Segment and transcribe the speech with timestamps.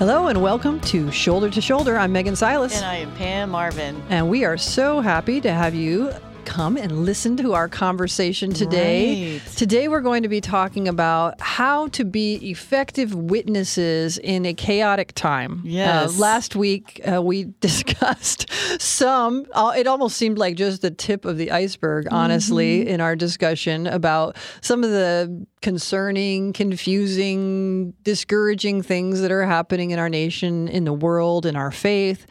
[0.00, 1.98] Hello and welcome to Shoulder to Shoulder.
[1.98, 2.74] I'm Megan Silas.
[2.74, 4.02] And I am Pam Marvin.
[4.08, 6.10] And we are so happy to have you
[6.44, 9.34] come and listen to our conversation today.
[9.38, 9.46] Right.
[9.56, 15.12] Today, we're going to be talking about how to be effective witnesses in a chaotic
[15.14, 15.62] time.
[15.64, 16.16] Yes.
[16.16, 21.24] Uh, last week, uh, we discussed some, uh, it almost seemed like just the tip
[21.24, 29.20] of the iceberg, honestly, in our discussion about some of the concerning, confusing, discouraging things
[29.20, 32.26] that are happening in our nation, in the world, in our faith.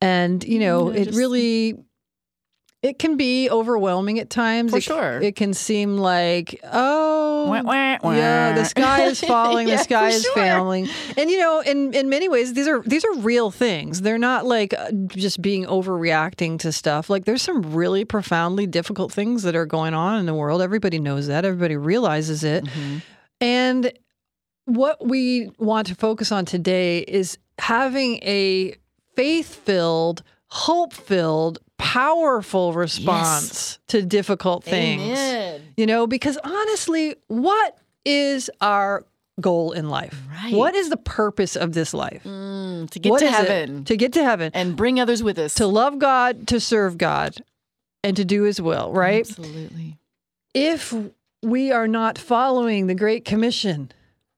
[0.00, 1.74] And, you know, Yeah, it just- really
[2.84, 4.70] it can be overwhelming at times.
[4.70, 5.18] For it, sure.
[5.22, 8.12] It can seem like, oh, Wah, wah, wah.
[8.12, 10.34] yeah, the sky is falling, Yeah, the sky is sure.
[10.34, 10.88] failing.
[11.16, 14.02] And you know, in in many ways these are these are real things.
[14.02, 17.08] They're not like uh, just being overreacting to stuff.
[17.08, 20.60] Like there's some really profoundly difficult things that are going on in the world.
[20.62, 21.44] Everybody knows that.
[21.46, 22.64] Everybody realizes it.
[22.64, 23.02] Mhm.
[23.40, 23.92] And
[24.66, 28.74] what we want to focus on today is having a
[29.16, 35.02] faith filled, hope filled, powerful response to difficult things.
[35.18, 35.62] Amen.
[35.76, 39.04] You know, because honestly, what is our
[39.40, 40.16] goal in life?
[40.30, 40.54] Right.
[40.54, 42.22] What is the purpose of this life?
[42.24, 43.36] Mm, to get What to is it?
[43.48, 44.50] heaven To get to heaven.
[44.54, 45.54] and bring others with us.
[45.54, 47.36] to love God, to serve God,
[48.02, 49.20] and to do his will, right?
[49.28, 49.98] Absolutely.
[50.54, 50.94] If
[51.42, 53.90] we are not following the Great Commission,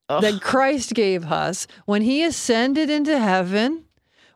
[0.08, 3.84] Oh, that Christ gave us when he ascended into heaven,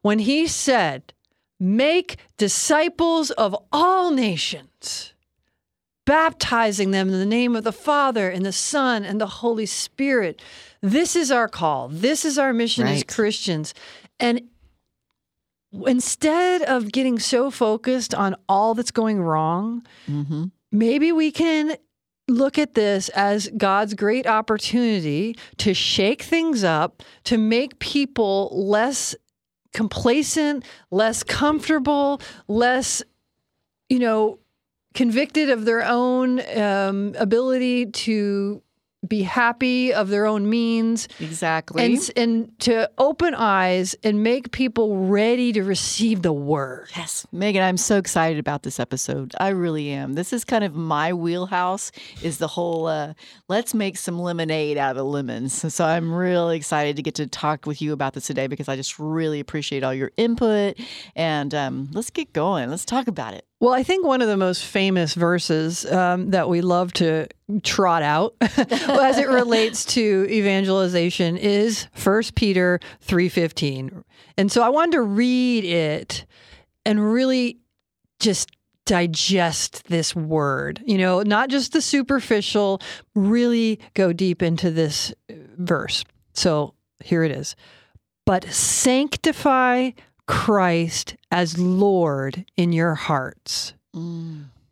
[0.02, 1.12] when he said,
[1.62, 5.12] Make disciples of all nations,
[6.06, 10.40] baptizing them in the name of the Father and the Son and the Holy Spirit.
[10.80, 11.88] This is our call.
[11.88, 13.74] This is our mission as Christians.
[14.18, 14.48] And
[15.86, 20.50] instead of getting so focused on all that's going wrong, mhm.
[20.72, 21.76] maybe we can
[22.26, 29.14] look at this as God's great opportunity to shake things up, to make people less
[29.72, 33.02] complacent, less comfortable, less,
[33.88, 34.38] you know,
[34.94, 38.62] convicted of their own um, ability to
[39.06, 41.84] be happy of their own means Exactly.
[41.84, 46.88] and and to open eyes and make people ready to receive the word.
[46.94, 49.34] Yes, Megan, I'm so excited about this episode.
[49.40, 50.12] I really am.
[50.12, 51.92] This is kind of my wheelhouse.
[52.22, 53.14] Is the whole uh,
[53.48, 55.74] let's make some lemonade out of the lemons.
[55.74, 58.76] So I'm really excited to get to talk with you about this today because I
[58.76, 60.78] just really appreciate all your input.
[61.16, 62.68] And um, let's get going.
[62.68, 63.46] Let's talk about it.
[63.60, 67.26] Well, I think one of the most famous verses um, that we love to
[67.62, 74.02] trot out as it relates to evangelization is 1 Peter 3:15.
[74.38, 76.24] And so I wanted to read it
[76.86, 77.58] and really
[78.18, 78.50] just
[78.86, 80.82] digest this word.
[80.86, 82.80] You know, not just the superficial,
[83.14, 86.02] really go deep into this uh, verse.
[86.32, 86.72] So,
[87.04, 87.56] here it is.
[88.24, 89.90] But sanctify
[90.30, 93.74] Christ as Lord in your hearts,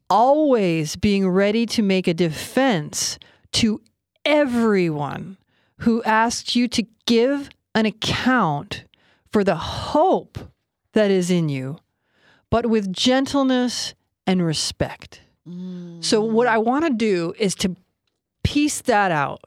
[0.08, 3.18] always being ready to make a defense
[3.52, 3.80] to
[4.24, 5.36] everyone
[5.78, 8.84] who asks you to give an account
[9.32, 10.38] for the hope
[10.92, 11.78] that is in you,
[12.50, 13.94] but with gentleness
[14.26, 15.22] and respect.
[16.00, 17.74] So, what I want to do is to
[18.44, 19.40] piece that out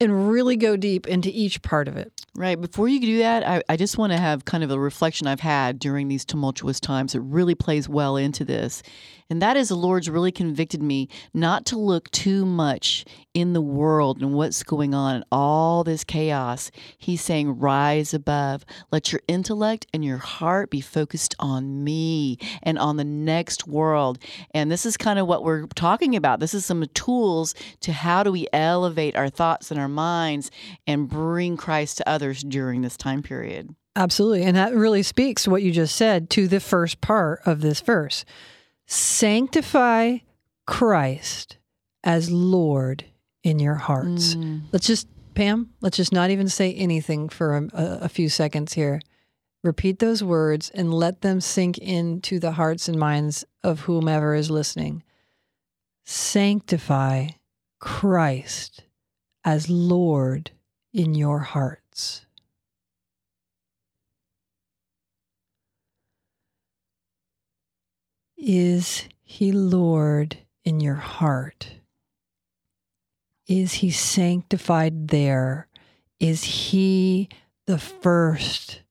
[0.00, 2.12] and really go deep into each part of it.
[2.38, 2.60] Right.
[2.60, 5.40] Before you do that, I, I just want to have kind of a reflection I've
[5.40, 8.80] had during these tumultuous times that really plays well into this.
[9.30, 13.04] And that is the Lord's really convicted me not to look too much
[13.34, 16.70] in the world and what's going on and all this chaos.
[16.96, 18.64] He's saying, rise above.
[18.90, 24.18] Let your intellect and your heart be focused on me and on the next world.
[24.54, 26.40] And this is kind of what we're talking about.
[26.40, 30.50] This is some tools to how do we elevate our thoughts and our minds
[30.86, 33.74] and bring Christ to others during this time period.
[33.96, 34.44] Absolutely.
[34.44, 38.24] And that really speaks what you just said to the first part of this verse.
[38.86, 40.18] Sanctify
[40.66, 41.58] Christ
[42.04, 43.04] as Lord
[43.42, 44.34] in your hearts.
[44.34, 44.62] Mm.
[44.72, 47.68] Let's just, Pam, let's just not even say anything for a,
[48.02, 49.00] a, few seconds here.
[49.64, 54.50] Repeat those words and let them sink into the hearts and minds of whomever is
[54.50, 55.02] listening.
[56.04, 57.28] Sanctify
[57.80, 58.84] Christ
[59.44, 60.52] as Lord
[60.92, 61.40] in your
[61.98, 62.24] hearts.
[68.36, 71.72] Is he Lord in your heart?
[73.46, 75.66] Is he sanctified there?
[76.20, 77.28] Is he
[77.66, 78.82] the first,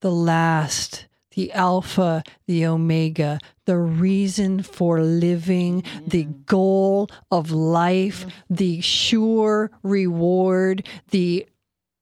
[0.00, 6.46] the last, the Alpha, the Omega, the reason for living, the mm.
[6.46, 8.32] goal of life, mm.
[8.48, 11.46] the sure reward, the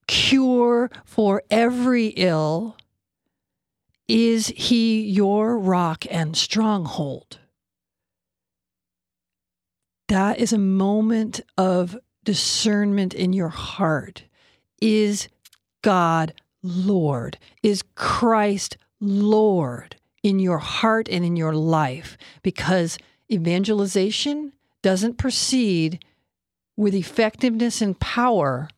[0.06, 2.76] cure for every ill?
[4.06, 7.38] Is he your rock and stronghold?
[10.08, 14.24] That is a moment of discernment in your heart.
[14.80, 15.28] Is
[15.82, 17.38] God Lord?
[17.62, 22.18] Is Christ Lord in your heart and in your life?
[22.42, 22.98] Because
[23.32, 24.52] evangelization
[24.82, 26.04] doesn't proceed
[26.76, 28.68] with effectiveness and power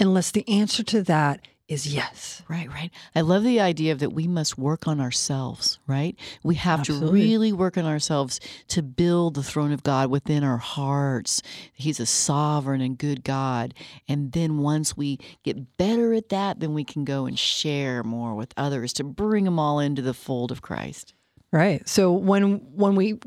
[0.00, 2.42] unless the answer to that is yes.
[2.46, 2.90] Right, right.
[3.14, 6.14] I love the idea of that we must work on ourselves, right?
[6.42, 7.20] We have Absolutely.
[7.20, 8.38] to really work on ourselves
[8.68, 11.42] to build the throne of God within our hearts.
[11.72, 13.72] He's a sovereign and good God.
[14.06, 18.34] And then once we get better at that, then we can go and share more
[18.34, 21.14] with others to bring them all into the fold of Christ.
[21.50, 21.88] Right.
[21.88, 23.20] So when when we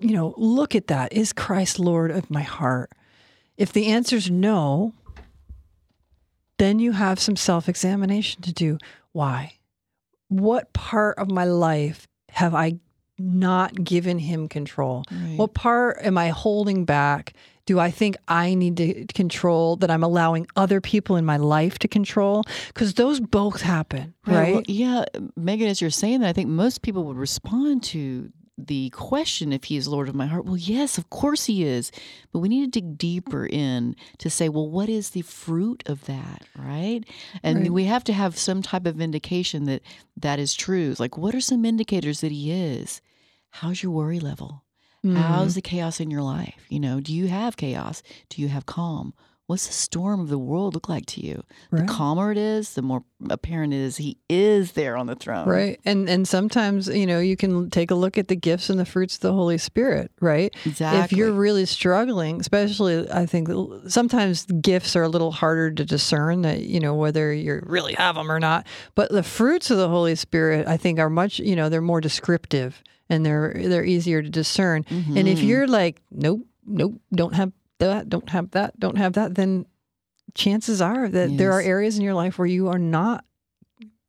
[0.00, 2.90] you know, look at that, is Christ Lord of my heart?
[3.56, 4.94] If the answer is no,
[6.58, 8.78] then you have some self examination to do.
[9.12, 9.54] Why?
[10.28, 12.78] What part of my life have I
[13.18, 15.04] not given him control?
[15.10, 15.38] Right.
[15.38, 17.32] What part am I holding back?
[17.66, 21.78] Do I think I need to control that I'm allowing other people in my life
[21.80, 22.44] to control?
[22.68, 24.54] Because those both happen, right?
[24.54, 25.04] Well, yeah,
[25.36, 29.64] Megan, as you're saying that, I think most people would respond to the question if
[29.64, 30.44] he is Lord of my heart.
[30.44, 31.92] Well, yes, of course he is.
[32.32, 36.06] But we need to dig deeper in to say, well, what is the fruit of
[36.06, 37.02] that, right?
[37.44, 37.72] And Right.
[37.72, 39.82] we have to have some type of indication that
[40.16, 40.94] that is true.
[40.98, 43.00] Like, what are some indicators that he is?
[43.50, 44.64] How's your worry level?
[45.04, 45.16] Mm.
[45.16, 46.66] How's the chaos in your life?
[46.68, 48.02] You know, do you have chaos?
[48.28, 49.14] Do you have calm?
[49.48, 51.42] What's the storm of the world look like to you?
[51.70, 51.86] Right.
[51.86, 55.48] The calmer it is, the more apparent it is he is there on the throne.
[55.48, 55.80] Right.
[55.86, 58.84] And and sometimes, you know, you can take a look at the gifts and the
[58.84, 60.54] fruits of the Holy Spirit, right?
[60.66, 61.00] Exactly.
[61.00, 63.48] If you're really struggling, especially I think
[63.88, 68.16] sometimes gifts are a little harder to discern that, you know, whether you really have
[68.16, 68.66] them or not.
[68.94, 72.02] But the fruits of the Holy Spirit, I think are much, you know, they're more
[72.02, 74.84] descriptive and they're they're easier to discern.
[74.90, 75.46] And if Mhm.
[75.48, 79.66] you're like, nope, nope, don't have that, don't have that, don't have that, then
[80.34, 83.24] chances are that there are areas in your life where you are not,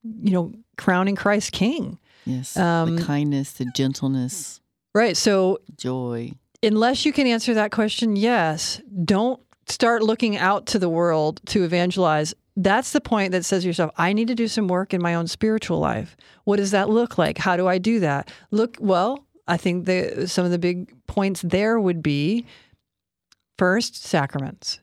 [0.03, 1.97] you know, crowning Christ King.
[2.25, 2.57] Yes.
[2.57, 4.59] Um, the kindness, the gentleness,
[4.93, 5.15] Right.
[5.15, 6.31] So joy.
[6.63, 11.63] unless you can answer that question, yes, don't start looking out to the world to
[11.63, 12.33] evangelize.
[12.57, 15.15] That's the point that says to yourself, I need to do some work in my
[15.15, 16.17] own spiritual life.
[16.43, 17.37] What does that look like?
[17.37, 18.31] How do I do that?
[18.51, 22.45] Look, well, I think the some of the big points there would be
[23.59, 24.79] first, sacraments.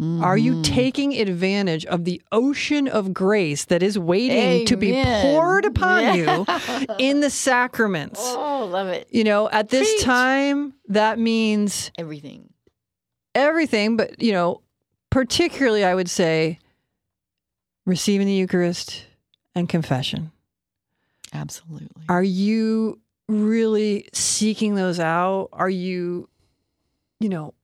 [0.00, 0.62] Are you Mhm.
[0.62, 6.14] taking advantage of the ocean of grace that is waiting to be poured upon Yeah.
[6.14, 6.46] you
[7.00, 8.20] in the sacraments?
[8.24, 9.08] Oh, love it.
[9.10, 10.04] You know, at this Preach.
[10.04, 12.48] time, that means Everything.
[13.34, 14.60] everything, but, you know,
[15.10, 16.60] particularly, I would say,
[17.86, 19.04] receiving the Eucharist
[19.56, 20.30] and confession.
[21.32, 22.02] Absolutely.
[22.08, 25.48] Are you really seeking those out?
[25.52, 26.28] Are you,
[27.20, 27.54] you know,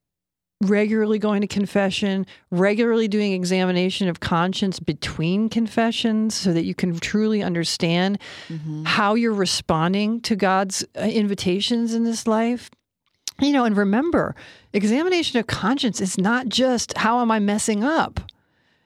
[0.62, 6.99] regularly going to confession, regularly doing examination of conscience between confessions so that you can
[6.99, 8.19] truly understand
[8.49, 8.87] Mhm.
[8.87, 12.71] how you're responding to God's uh, invitations in this life.
[13.41, 14.35] You know, and remember,
[14.73, 18.20] examination of conscience is not just how am I messing up?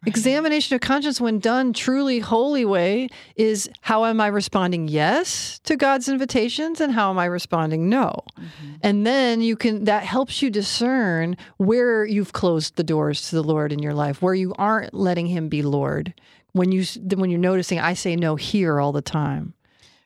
[0.06, 5.76] Examination of conscience, when done truly holy way, is how am I responding yes to
[5.76, 8.24] God's invitations and how am I responding no?
[8.38, 8.74] Mm-hmm.
[8.82, 13.42] And then you can, that helps you discern where you've closed the doors to the
[13.42, 16.14] Lord in your life, where you aren't letting Him be Lord.
[16.52, 19.54] When you when you're noticing, I say no here all the time.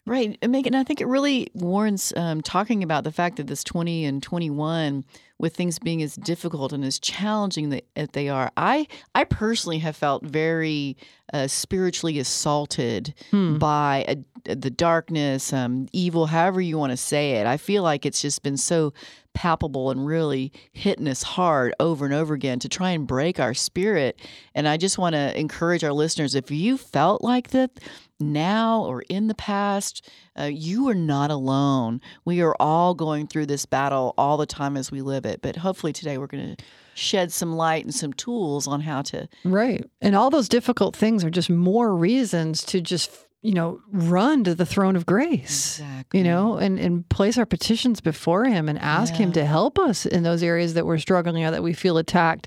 [0.04, 0.36] Right.
[0.42, 4.04] And Megan, I think it really warrants um, talking about the fact that this 20
[4.04, 5.04] and 21,
[5.38, 9.78] with things being as difficult and as challenging that, as they are, I, I personally
[9.78, 10.96] have felt very
[11.32, 13.58] uh, spiritually assaulted Hmm.
[13.58, 17.46] by a, the darkness, um, evil, however you want to say it.
[17.46, 18.92] I feel like it's just been so
[19.34, 23.54] palpable and really hitting us hard over and over again to try and break our
[23.54, 24.20] spirit.
[24.54, 27.70] And I just want to encourage our listeners if you felt like that
[28.22, 32.00] now or in the past, uh, you are not alone.
[32.24, 35.42] We are all going through this battle all the time as we live it.
[35.42, 36.64] But hopefully today we're going to
[36.94, 39.28] shed some light and some tools on how to.
[39.44, 39.84] Right.
[40.00, 43.10] And all those difficult things are just more reasons to just,
[43.44, 45.80] you know, run to the throne of grace.
[45.80, 46.20] Exactly.
[46.20, 50.06] You know, and, and place our petitions before him and ask him to help us
[50.06, 52.46] in those areas that we're struggling or that we feel attacked.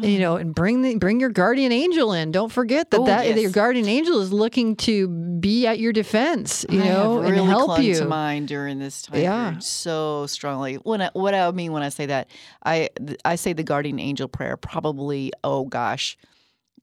[0.00, 2.30] You know, and bring the bring your guardian angel in.
[2.30, 3.40] Don't forget that Oh, that yes.
[3.40, 7.48] your guardian angel is looking to be at your defense, you I know, really and
[7.48, 7.96] help you.
[7.96, 9.58] to mine during this time Yeah.
[9.58, 10.76] so strongly.
[10.76, 12.28] When I, what I mean when I say that,
[12.64, 12.90] I
[13.24, 16.16] I say the guardian angel prayer probably oh gosh,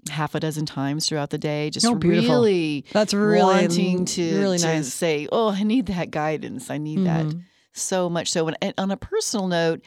[0.09, 1.69] half a dozen times throughout the day.
[1.69, 6.69] Just Oh, really That's really wanting to, really to say, "Oh, I need that guidance.
[6.69, 7.41] I need that Mhm.
[7.73, 9.81] so much." So, and, and on a personal note,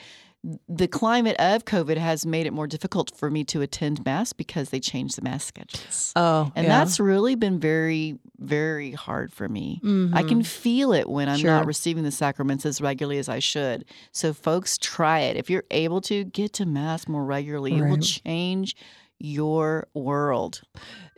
[0.68, 4.70] the climate of COVID has made it more difficult for me to attend mass because
[4.70, 6.12] they changed the mass schedules.
[6.14, 6.78] Oh, And yeah.
[6.78, 9.80] that's really been very, very hard for me.
[10.12, 10.46] I can Mhm.
[10.46, 11.50] feel it when I'm Sure.
[11.50, 13.84] not receiving the sacraments as regularly as I should.
[14.12, 15.36] So, folks, try it.
[15.36, 17.76] If you're able to, get to Mass more regularly.
[17.76, 18.76] It will change
[19.18, 20.62] your world.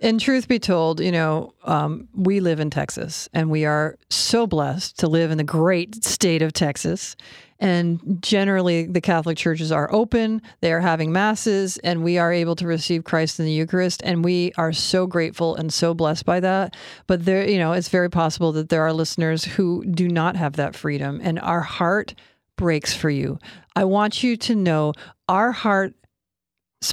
[0.02, 4.47] And truth be told, you know, um, we live in Texas and we are so
[4.47, 7.16] blessed to live in the great state of Texas.
[7.59, 12.57] And generally, the Catholic churches are open, they are having masses, and we are able
[12.57, 14.00] to receive Christ in the Eucharist.
[14.02, 16.75] And we are so grateful and so blessed by that.
[17.07, 20.54] But there, you know, it's very possible that there are listeners who do not have
[20.54, 22.14] that freedom, and our heart
[22.57, 23.38] breaks for you.
[23.76, 24.95] I want you to know
[25.28, 25.95] our hearts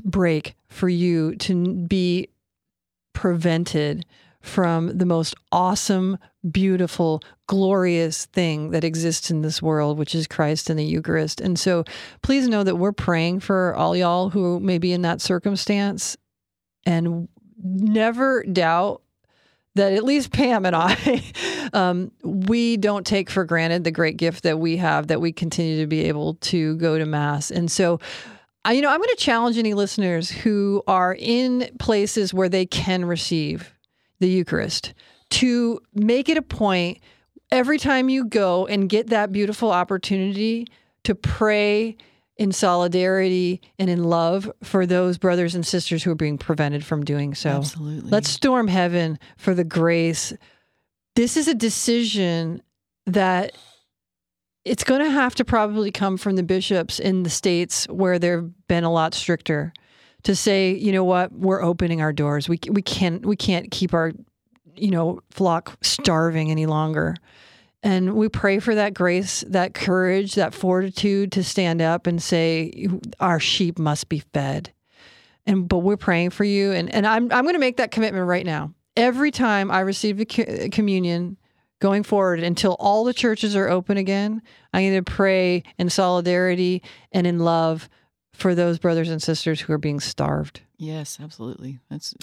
[0.04, 2.30] break for you to be
[3.14, 4.06] prevented
[4.42, 6.18] from the most awesome,
[6.50, 11.42] beautiful, glorious thing that exists in this world, which is Christ and the Eucharist.
[11.42, 11.84] And so
[12.22, 16.16] please know that we're praying for all y'all who may be in that circumstance
[16.86, 17.28] and
[17.62, 19.02] never doubt
[19.76, 21.24] that at least Pam and I,
[21.74, 25.80] um, we don't take for granted the great gift that we have that we continue
[25.80, 27.52] to be able to go to Mass.
[27.52, 28.00] And so,
[28.74, 33.06] you know, I'm going to challenge any listeners who are in places where they can
[33.06, 33.74] receive
[34.20, 34.94] the Eucharist
[35.30, 37.00] to make it a point
[37.52, 40.68] every time you go and get that beautiful opportunity
[41.04, 41.96] to pray
[42.38, 47.04] in solidarity and in love for those brothers and sisters who are being prevented from
[47.04, 47.50] doing so.
[47.50, 48.10] Absolutely.
[48.10, 50.34] Let's storm heaven for the grace.
[51.16, 52.62] This is a decision
[53.08, 53.54] that
[54.68, 58.50] it's going to have to probably come from the bishops in the states where they've
[58.68, 59.74] been a lot stricter
[60.24, 62.50] to say, you know what, we're opening our doors.
[62.50, 64.12] We we can't we can't keep our
[64.76, 67.16] you know flock starving any longer.
[67.84, 72.88] And we pray for that grace, that courage, that fortitude to stand up and say
[73.20, 74.74] our sheep must be fed
[75.48, 78.28] and but we're praying for you and, and i'm, I'm going to make that commitment
[78.28, 81.38] right now every time i receive co- communion
[81.80, 84.42] going forward until all the churches are open again
[84.74, 86.82] i'm going to pray in solidarity
[87.12, 87.90] and in love
[88.34, 91.80] for those brothers and sisters who are being starved yes, absolutely.
[91.90, 92.14] That's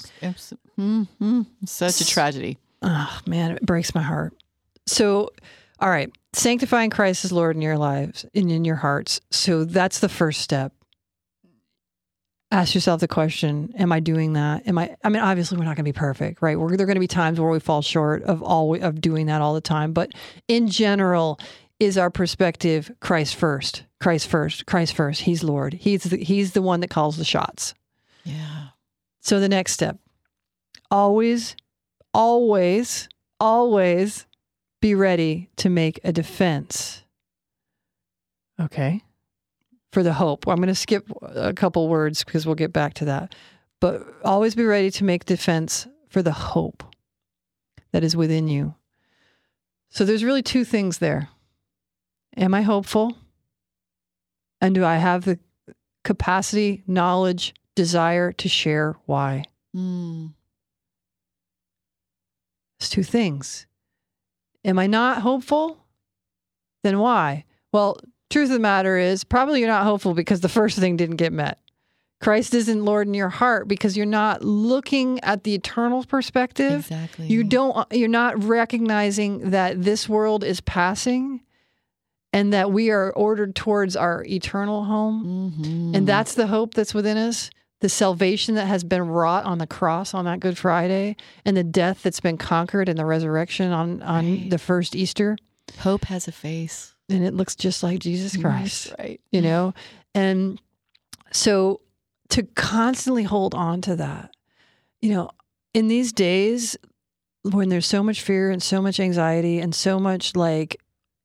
[0.79, 1.43] mm-hmm.
[1.67, 2.59] such a tragedy.
[2.83, 4.33] oh man it breaks my heart
[4.87, 5.31] so
[5.81, 10.01] all right sanctifying christ as lord in your lives and in your hearts so that's
[10.01, 10.73] the first step
[12.55, 15.77] ask yourself the question am i doing that am i i mean obviously we're not
[15.77, 17.83] going to be perfect right we're, there are going to be times where we fall
[17.83, 20.13] short of all of doing that all the time but
[20.49, 21.39] in general
[21.81, 26.63] is our perspective christ first christ first christ first he's lord he's the, he's the
[26.63, 27.75] one that calls the shots
[28.25, 28.69] Yeah.
[29.21, 29.99] so the next step
[30.91, 31.57] always,
[32.13, 33.09] always,
[33.41, 34.27] always
[34.81, 37.03] be ready to make a defense.
[38.61, 39.03] Okay.
[39.95, 40.49] For the hope.
[40.49, 43.33] I'm going to skip a couple words because we'll get back to that.
[43.81, 46.83] But always be ready to make defense for the hope
[47.93, 48.75] that is within you.
[49.91, 51.29] So there's really two things there.
[52.37, 53.17] Am I hopeful?
[54.61, 55.39] And do I have the
[56.03, 59.45] capacity, knowledge, desire to share why?
[59.77, 60.35] Mm.
[62.81, 63.69] It's two things.
[64.65, 65.87] Am I not hopeful?
[66.83, 67.45] Then why?
[67.71, 68.01] Well,
[68.35, 71.33] truth of the matter is probably you're not hopeful because the first thing didn't get
[71.33, 71.59] met.
[72.21, 76.81] Christ isn't Lord in your heart because you're not looking at the eternal perspective.
[76.81, 77.27] Exactly.
[77.27, 81.41] You don't you're not recognizing that this world is passing
[82.33, 85.53] and that we are ordered towards our eternal home.
[85.59, 85.97] Mhm.
[85.97, 87.51] And that's the hope that's within us,
[87.81, 91.63] the salvation that has been wrought on the cross on that Good Friday, and the
[91.63, 94.51] death that's been conquered in the resurrection on, on Right.
[94.51, 95.37] the first Easter.
[95.81, 96.94] hope has a face.
[97.09, 99.21] And it looks just like Jesus Christ, That's right.
[99.31, 99.75] you know?
[100.15, 100.61] And
[101.33, 101.81] so
[102.31, 104.35] to constantly hold on to that,
[105.03, 105.31] you know,
[105.75, 106.77] in these days
[107.43, 110.81] when there's so much fear and so much anxiety and so much like,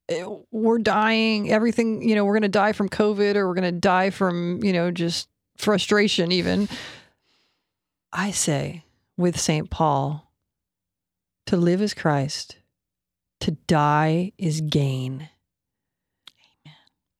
[0.10, 3.74] eh, we're dying, everything, you know, we're going to die from COVID or we're going
[3.74, 6.68] to die from, you know, just frustration, even.
[8.12, 8.84] I say
[9.18, 9.70] with St.
[9.70, 10.30] Paul,
[11.46, 12.58] to live is Christ,
[13.40, 15.30] to die is gain.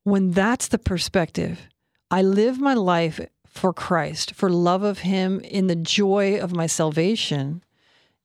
[0.10, 1.68] When that's the perspective,
[2.10, 6.66] I live my life for Christ, for love of Him, in the joy of my
[6.66, 7.64] salvation,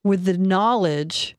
[0.03, 1.37] with the knowledge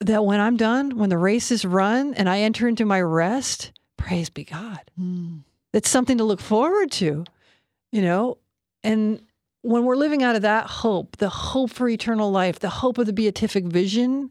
[0.00, 3.72] that when I'm done, when the race is run and I enter into my rest,
[3.96, 4.80] praise be God.
[5.00, 5.40] Mm.
[5.72, 7.24] It's something to look forward to,
[7.92, 8.38] you know?
[8.82, 9.22] And
[9.62, 13.06] when we're living out of that hope, the hope for eternal life, the hope of
[13.06, 14.30] the beatific vision,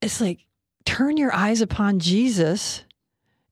[0.00, 0.45] it's like
[0.86, 2.84] turn your eyes upon Jesus,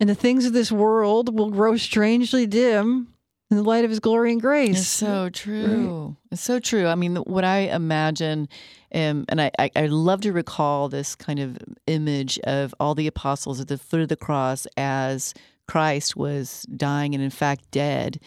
[0.00, 3.08] and the things of this world will grow strangely dim
[3.50, 4.78] in the light of his glory and grace.
[4.78, 6.06] It's so true.
[6.06, 6.16] Right.
[6.32, 6.86] It's so true.
[6.86, 8.48] I mean, what I imagine,
[8.94, 13.06] um, and I, I, I, love to recall this kind of image of all the
[13.06, 15.34] apostles at the foot of the cross as
[15.68, 18.20] Christ was dying and, in fact, dead.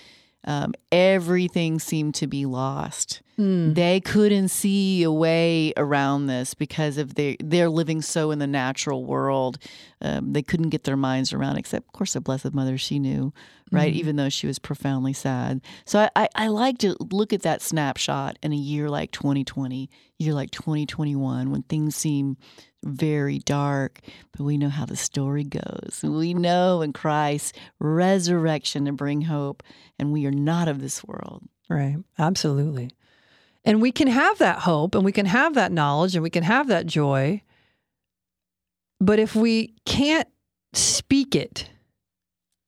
[0.45, 3.21] Um, everything seemed to be lost.
[3.39, 3.75] Mm.
[3.75, 8.47] They couldn't see a way around this because of their they're living so in the
[8.47, 9.59] natural world.
[10.01, 11.57] Um, they couldn't get their minds around.
[11.57, 13.33] Except, of course, the Blessed Mother, she knew,
[13.71, 13.93] right?
[13.93, 13.97] Mm.
[13.97, 15.61] Even though she was profoundly sad.
[15.85, 19.89] So I, I, I like to look at that snapshot in a year like 2020,
[20.17, 22.37] year like 2021, when things seem
[22.83, 23.99] very dark,
[24.35, 25.99] but we know how the story goes.
[26.03, 29.61] We know in Christ's resurrection to bring hope,
[29.99, 31.43] and we are not of this world.
[31.69, 31.97] Right.
[32.17, 32.91] Absolutely.
[33.67, 36.43] And we can have that hope and we can have that knowledge and we can
[36.43, 37.41] have that joy.
[39.01, 40.29] But if we can't
[40.71, 41.69] speak it,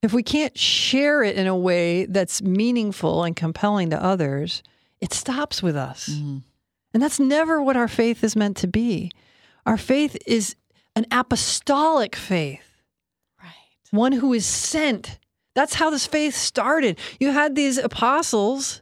[0.03, 4.61] if we can't share it in a way that's meaningful and compelling to others,
[4.99, 6.09] it stops with us.
[6.09, 6.43] Mm.
[6.93, 9.09] And that's never what our faith is meant to be.
[9.65, 10.57] Our faith is
[10.97, 12.83] an apostolic faith.
[13.41, 13.53] Right.
[13.91, 15.17] One who is sent.
[15.55, 16.99] That's how this faith started.
[17.21, 18.81] You had these apostles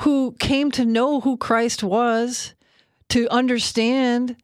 [0.00, 2.54] who came to know who Christ was,
[3.10, 4.36] to understand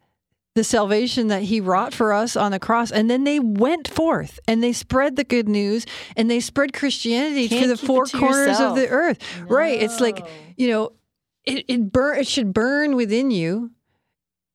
[0.57, 2.91] the salvation that he wrought for us on the cross.
[2.91, 5.85] And then they went forth and they spread the good news
[6.17, 8.77] and they spread Christianity Can't to the four to corners yourself.
[8.77, 9.19] of the earth.
[9.39, 9.47] No.
[9.47, 9.81] Right.
[9.81, 10.93] It's like, you know,
[11.45, 13.71] it, it burn it should burn within you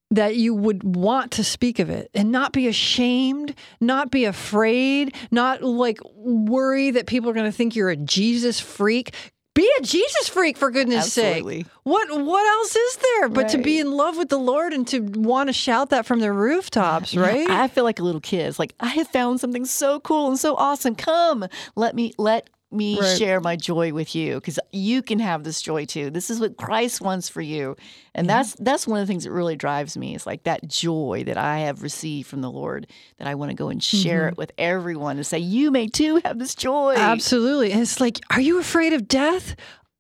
[0.10, 5.16] that you would want to speak of it and not be ashamed, not be afraid,
[5.32, 9.16] not like worry that people are going to think you're a Jesus freak.
[9.54, 11.64] Be a Jesus freak for goodness Absolutely.
[11.64, 11.72] sake.
[11.84, 13.52] What what else is there but right.
[13.52, 16.32] to be in love with the Lord and to want to shout that from the
[16.32, 17.50] rooftops, right?
[17.50, 18.48] I feel like a little kid.
[18.48, 20.96] It's like I have found something so cool and so awesome.
[20.96, 23.18] Come, let me let me right.
[23.18, 26.10] share my joy with you because you can have this joy too.
[26.10, 27.76] This is what Christ wants for you.
[28.16, 28.38] And yeah.
[28.38, 30.16] that's that's one of the things that really drives me.
[30.16, 33.56] It's like that joy that I have received from the Lord that I want to
[33.56, 34.30] go and share mm-hmm.
[34.30, 36.96] it with everyone and say, You may too have this joy.
[36.96, 37.72] Absolutely.
[37.72, 39.56] And it's like, are you afraid of death?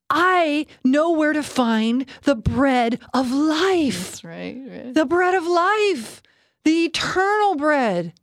[0.09, 4.11] I know where to find the bread of life.
[4.11, 4.93] That's right, right.
[4.93, 6.21] The bread of life.
[6.65, 8.13] The eternal bread.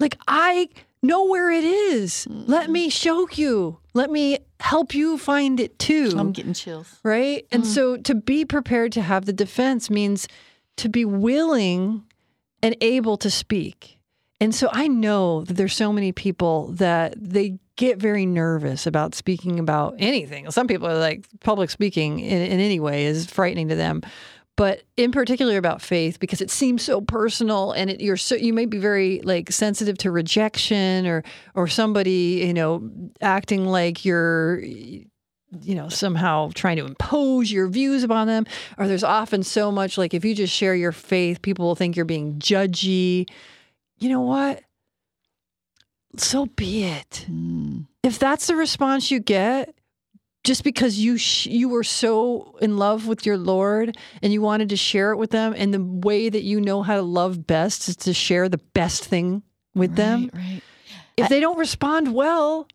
[0.00, 0.70] Like I
[1.04, 2.26] know where it is.
[2.28, 2.50] Mm-hmm.
[2.50, 3.78] Let me show you.
[3.92, 6.14] Let me help you find it too.
[6.16, 6.98] I'm getting chills.
[7.02, 7.46] Right?
[7.52, 7.66] And mm.
[7.66, 10.26] so to be prepared to have the defense means
[10.76, 12.04] to be willing
[12.62, 13.98] and able to speak.
[14.40, 19.14] And so I know that there's so many people that they get very nervous about
[19.14, 20.50] speaking about anything.
[20.50, 24.02] Some people are like public speaking in, in any way is frightening to them
[24.56, 28.52] but in particular about faith because it seems so personal and it, you're so you
[28.52, 32.88] may be very like sensitive to rejection or or somebody you know
[33.20, 34.60] acting like you're
[35.62, 38.46] you know somehow trying to impose your views upon them.
[38.78, 41.96] Or there's often so much like if you just share your faith people will think
[41.96, 43.28] you're being judgy.
[43.98, 44.62] You know what?
[46.16, 47.26] So be it.
[47.28, 47.86] Mm.
[48.02, 49.74] if that's the response you get
[50.44, 54.68] just because you sh- you were so in love with your Lord and you wanted
[54.68, 57.88] to share it with them, and the way that you know how to love best
[57.88, 59.42] is to share the best thing
[59.74, 60.30] with right, them.
[60.32, 60.62] Right.
[61.16, 62.68] If I, they don't respond well,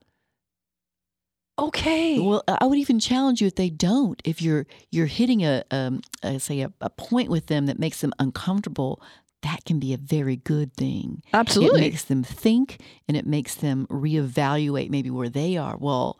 [1.59, 2.19] okay.
[2.19, 4.19] Well, I would even challenge you if they don't.
[4.25, 8.01] If you're you're hitting a, um, a say a, a point with them that makes
[8.01, 9.01] them uncomfortable,
[9.43, 11.21] that can be a very good thing.
[11.33, 15.77] Absolutely, it makes them think and it makes them reevaluate maybe where they are.
[15.77, 16.19] Well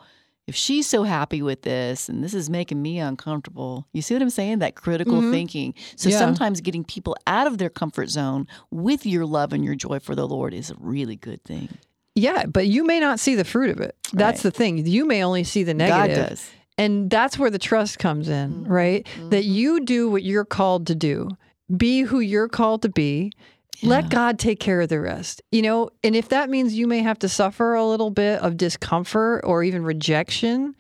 [0.50, 4.24] if she's so happy with this and this is making me uncomfortable, you see what
[4.24, 4.60] I'm saying?
[4.60, 5.32] That critical mm-hmm.
[5.32, 5.74] thinking.
[5.96, 6.18] So yeah.
[6.18, 10.16] sometimes getting people out of their comfort zone with your love and your joy for
[10.16, 11.70] the Lord is a really good thing.
[12.16, 13.96] Yeah, but you may not see the fruit of it.
[14.12, 14.52] That's right.
[14.52, 14.86] the thing.
[14.88, 16.18] You may only see the negative.
[16.18, 16.50] God does.
[16.80, 18.72] And that's where the trust comes in, mm-hmm.
[18.72, 19.06] right?
[19.06, 19.30] Mm-hmm.
[19.30, 21.30] That you do what you're called to do.
[21.78, 23.32] Be who you're called to be
[23.80, 23.90] yeah.
[23.90, 25.42] Let God take care of the rest.
[25.52, 28.58] You know, and if that means you may have to suffer a little bit of
[28.58, 30.76] discomfort or even rejection,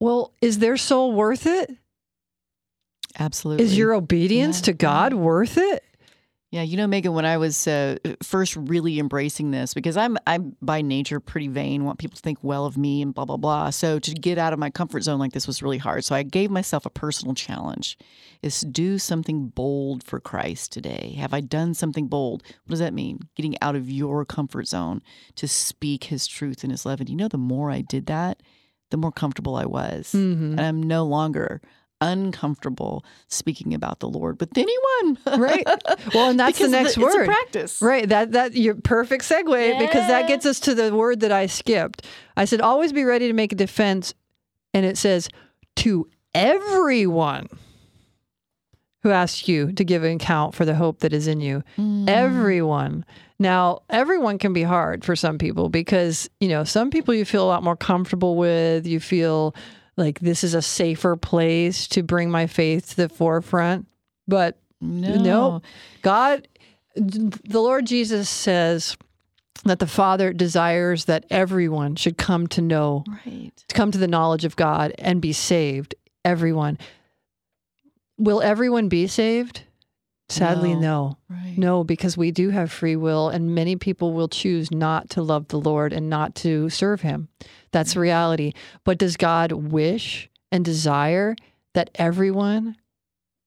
[0.00, 1.70] well, is their soul worth it?
[3.18, 3.64] Absolutely.
[3.64, 4.64] Is your obedience yeah.
[4.66, 5.84] to God worth it?
[6.52, 10.54] Yeah, you know, Megan, when I was uh, first really embracing this, because I'm I'm
[10.60, 13.70] by nature pretty vain, want people to think well of me and blah blah blah.
[13.70, 16.04] So to get out of my comfort zone like this was really hard.
[16.04, 17.96] So I gave myself a personal challenge:
[18.42, 21.14] is to do something bold for Christ today.
[21.18, 22.42] Have I done something bold?
[22.66, 23.20] What does that mean?
[23.34, 25.00] Getting out of your comfort zone
[25.36, 27.00] to speak His truth and His love.
[27.00, 28.42] And you know, the more I did that,
[28.90, 30.12] the more comfortable I was.
[30.12, 30.50] Mhm.
[30.50, 31.62] And I'm no longer
[32.02, 35.18] uncomfortable speaking about the Lord with anyone.
[35.40, 35.66] Right.
[36.14, 37.26] Well, and that's the next it's a word.
[37.26, 37.80] practice.
[37.80, 38.08] Right.
[38.08, 42.06] That that your perfect segue because that gets us to the word that I skipped.
[42.36, 44.14] I said always be ready to make a defense,
[44.74, 45.28] and it says
[45.76, 47.48] to everyone
[49.02, 51.62] who asks you to give an account for the hope that is in you.
[51.76, 52.08] Mm.
[52.08, 53.04] Everyone.
[53.38, 57.44] Now, everyone can be hard for some people because, you know, some people you feel
[57.44, 58.86] a lot more comfortable with.
[58.86, 59.56] You feel
[59.96, 63.86] like this is a safer place to bring my faith to the forefront.
[64.26, 65.16] But No.
[65.22, 65.62] no.
[66.02, 66.48] God,
[66.96, 68.96] the Lord Jesus says
[69.64, 73.52] that the Father desires that everyone should come to know, Right.
[73.68, 75.94] to come to the knowledge of God and be saved.
[76.24, 76.78] Everyone.
[78.18, 79.62] Will everyone be saved?
[80.32, 80.80] Sadly, No.
[80.80, 81.18] no.
[81.28, 81.54] Right.
[81.58, 85.48] No, because we do have free will, and many people will choose not to love
[85.48, 87.28] the Lord and not to serve Him.
[87.70, 88.52] That's reality.
[88.84, 91.36] But does God wish and desire
[91.74, 92.76] that everyone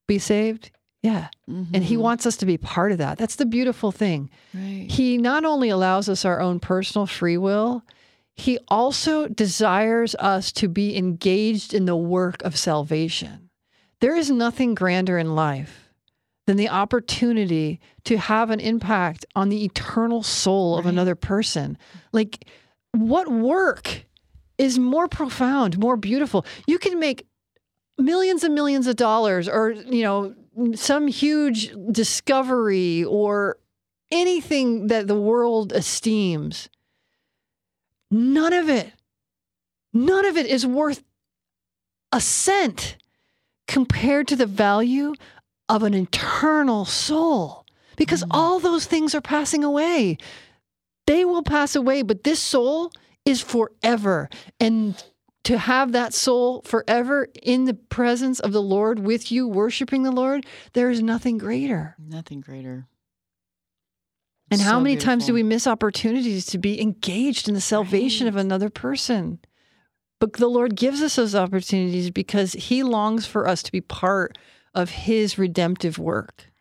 [0.08, 0.72] be saved?
[1.04, 1.28] Yeah.
[1.48, 2.00] And He Mhm.
[2.02, 3.18] wants us to be part of that.
[3.18, 4.30] That's the beautiful thing.
[4.54, 4.88] Right.
[4.90, 7.84] He not only allows us our own personal free will,
[8.38, 13.50] He also desires us to be engaged in the work of salvation.
[14.02, 15.85] There is nothing grander in life
[16.48, 20.92] than the opportunity to have an impact on the eternal soul of Right.
[20.94, 21.78] another person.
[22.12, 22.46] Like,
[22.92, 24.06] what work
[24.58, 26.46] is more profound, more beautiful?
[26.68, 27.28] You can make
[27.98, 30.36] millions and millions of dollars or, you know,
[30.76, 33.58] some huge discovery or
[34.12, 36.70] anything that the world esteems.
[38.12, 38.94] None of it,
[39.94, 41.04] none of it is worth
[42.12, 42.98] a cent
[43.68, 45.14] compared to the value
[45.70, 48.28] of an eternal soul because Mm.
[48.32, 50.18] all those things are passing away.
[51.08, 52.92] They will pass away, but this soul
[53.26, 54.30] is forever.
[54.60, 55.02] And
[55.44, 60.12] to have that soul forever in the presence of the Lord with you, worshiping the
[60.12, 61.96] Lord, there is nothing greater.
[62.00, 62.88] Nothing greater.
[64.52, 68.28] And how So many times do we miss opportunities to be engaged in the salvation
[68.28, 69.40] of another person?
[70.20, 74.38] But the Lord gives us those opportunities because He longs for us to be part
[74.76, 76.52] of His redemptive work.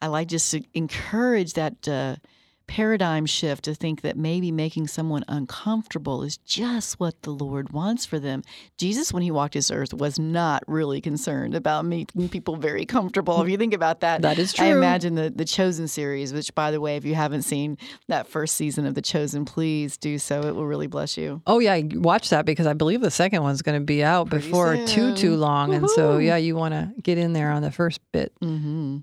[0.00, 2.16] I like just to encourage that uh,
[2.66, 8.06] paradigm shift to think that maybe making someone uncomfortable is just what the Lord wants
[8.06, 8.42] for them.
[8.78, 13.42] Jesus, when he walked this earth, was not really concerned about making people very comfortable.
[13.42, 14.66] If you think about that, That is true.
[14.66, 17.76] I imagine the, the Chosen series, which, by the way, if you haven't seen
[18.08, 20.40] that first season of The Chosen, please do so.
[20.42, 21.42] It will really bless you.
[21.46, 24.46] Oh yeah, watch that because I believe the second one's going to be out Pretty
[24.46, 25.14] before too soon.
[25.16, 28.32] too long, and so yeah, you want to get in there on the first bit.
[28.42, 28.98] Mm-hmm.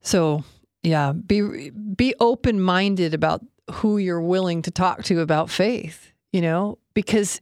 [0.00, 0.44] So
[0.86, 6.12] yeah, be be open minded about who you're willing to talk to about faith.
[6.32, 7.40] You know, because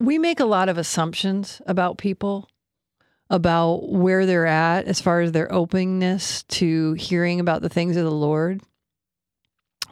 [0.00, 2.48] we make a lot of assumptions about people,
[3.30, 8.04] about where they're at as far as their openness to hearing about the things of
[8.04, 8.60] the Lord.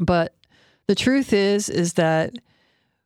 [0.01, 0.35] But
[0.89, 2.35] the truth is, is that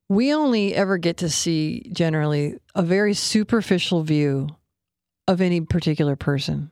[0.09, 4.49] we only ever get to see generally a very superficial view
[5.29, 6.71] of any particular person.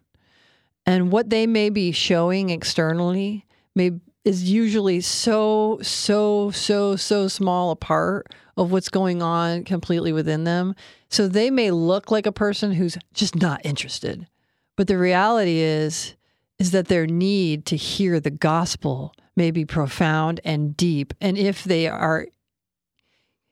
[0.86, 3.92] And what they may be showing externally may
[4.24, 10.44] is usually so, so, so, so small a part of what's going on completely within
[10.44, 10.74] them.
[11.08, 14.28] So they may look like a person who's just not interested.
[14.76, 16.14] But the reality is,
[16.58, 21.14] is that their need to hear the gospel may be profound and deep.
[21.20, 22.26] And if they are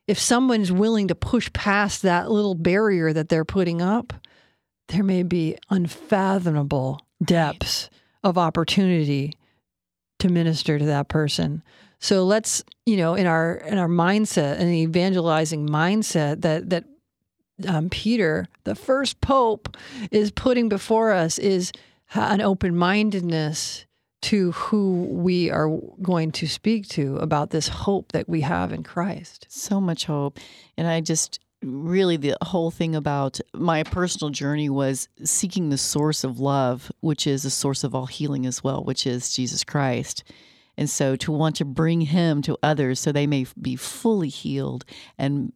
[0.06, 4.12] if someone's willing to push past that little barrier that they're putting up,
[4.88, 7.90] there may be unfathomable depths
[8.22, 9.34] of opportunity
[10.18, 11.62] to minister to that person.
[11.98, 16.84] So let's, you know, in our in our mindset, an evangelizing mindset that that
[17.68, 19.76] um, Peter, the first pope,
[20.10, 21.72] is putting before us is
[22.14, 23.86] an open mindedness
[24.22, 25.68] to who we are
[26.02, 29.46] going to speak to about this hope that we have in Christ.
[29.48, 30.38] so much hope
[30.76, 36.24] and i just really the whole thing about my personal journey was seeking the source
[36.24, 40.24] of love which is a source of all healing as well which is jesus christ.
[40.76, 44.86] And so to want to bring him to others so they may be fully healed
[45.18, 45.52] and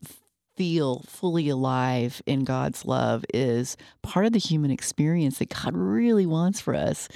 [0.57, 6.27] feel fully alive in god's love is part of the human experience that god really
[6.27, 7.09] wants for us.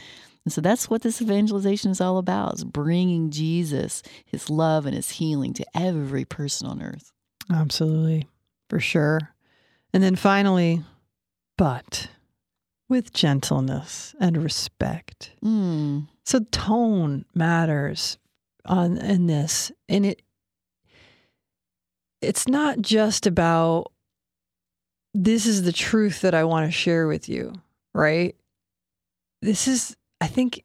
[0.44, 4.94] And so that's what this evangelization is all about is bringing jesus his love and
[4.94, 7.12] his healing to every person on earth.
[7.53, 8.27] Absolutely,
[8.69, 9.35] for sure.
[9.93, 10.85] And then finally,
[11.57, 12.09] but
[12.89, 15.33] with gentleness and respect.
[15.45, 18.19] Mm, So tone matters
[18.65, 20.23] on in this, and it
[22.21, 23.93] it's not just about
[25.15, 27.55] this is the truth that I want to share with you,
[27.95, 28.35] right?
[29.41, 30.65] This is, I think,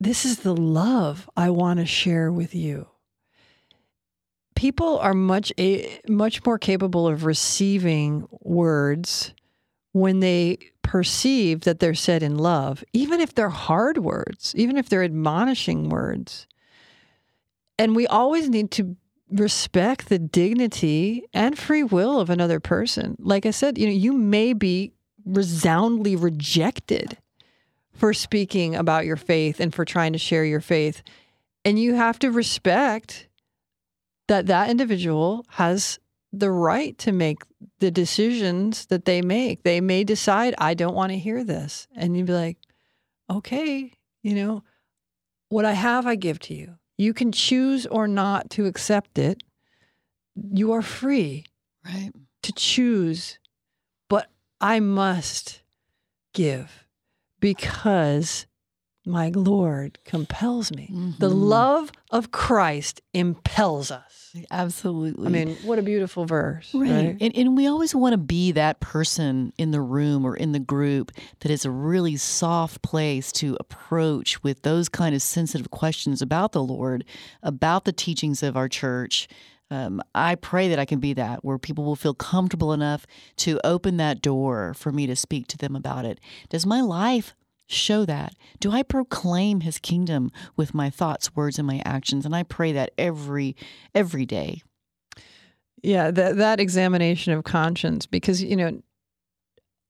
[0.00, 2.88] this is the love I want to share with you.
[4.60, 9.32] People are much a, much more capable of receiving words
[9.92, 14.90] when they perceive that they're said in love, even if they're hard words, even if
[14.90, 16.46] they're admonishing words.
[17.78, 18.98] And we always need to
[19.30, 23.16] respect the dignity and free will of another person.
[23.18, 24.92] Like I said, you know, you may be
[25.24, 27.16] resoundly rejected
[27.94, 31.02] for speaking about your faith and for trying to share your faith.
[31.64, 33.26] And you have to respect
[34.30, 35.98] that that individual has
[36.32, 37.42] the right to make
[37.80, 39.64] the decisions that they make.
[39.64, 41.88] They may decide, I don't want to hear this.
[41.96, 42.56] And you'd be like,
[43.28, 44.62] okay, you know,
[45.48, 46.76] what I have, I give to you.
[46.96, 49.42] You can choose or not to accept it.
[50.36, 51.46] You are free
[51.84, 52.12] Right.
[52.44, 53.40] to choose,
[54.08, 55.62] but I must
[56.34, 56.84] give
[57.40, 58.46] because
[59.04, 60.86] my Lord compels me.
[61.18, 61.50] The Mhm.
[61.50, 64.19] love of Christ impels us.
[64.50, 65.26] Absolutely.
[65.26, 66.72] I mean, what a beautiful verse.
[66.74, 66.90] Right.
[66.90, 67.16] Right.
[67.20, 70.58] And, and we always want to be that person in the room or in the
[70.58, 76.22] group that is a really soft place to approach with those kind of sensitive questions
[76.22, 77.04] about the Lord,
[77.42, 79.28] about the teachings of our church.
[79.70, 83.06] Um, I pray that I can be that where people will feel comfortable enough
[83.38, 86.18] to open that door for me to speak to them about it.
[86.48, 87.34] Does my life
[87.70, 88.34] show that?
[88.58, 92.26] Do I proclaim his kingdom with my thoughts, words, and my actions?
[92.26, 93.56] And I pray that every
[93.94, 94.62] every day.
[95.82, 98.80] Yeah, that that examination of conscience because you know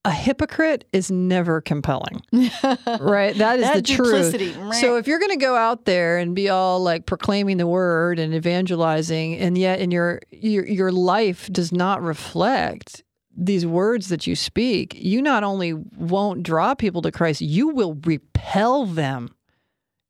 [0.05, 2.23] a hypocrite is never compelling.
[3.01, 3.37] Right?
[3.37, 4.53] That is That the duplicity.
[4.53, 4.75] truth.
[4.77, 8.19] So if you're going to go out there and be all like proclaiming the word
[8.19, 13.03] and evangelizing and yet in your your your life does not reflect
[13.37, 17.95] these words that you speak, you not only won't draw people to Christ, you will
[18.05, 19.35] repel them.